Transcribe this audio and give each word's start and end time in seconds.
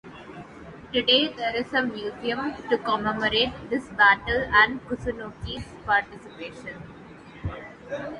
Today 0.91 1.27
there 1.31 1.55
is 1.55 1.71
a 1.73 1.83
museum 1.83 2.55
to 2.71 2.77
commemorate 2.79 3.53
this 3.69 3.87
battle 3.89 4.47
and 4.51 4.81
Kusunoki's 4.87 5.67
participation. 5.85 6.81